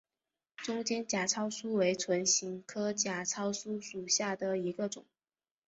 [0.57, 5.05] 中间假糙苏为唇形科假糙苏属下的一个种。